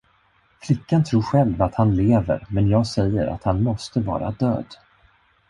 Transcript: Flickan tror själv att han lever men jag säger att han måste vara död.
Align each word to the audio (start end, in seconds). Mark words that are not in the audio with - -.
Flickan 0.61 1.03
tror 1.03 1.21
själv 1.21 1.61
att 1.61 1.75
han 1.75 1.95
lever 1.95 2.45
men 2.49 2.67
jag 2.67 2.87
säger 2.87 3.27
att 3.27 3.43
han 3.43 3.63
måste 3.63 3.99
vara 3.99 4.31
död. 4.31 4.65